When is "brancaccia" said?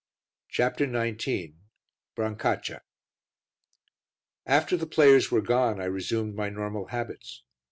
2.15-2.81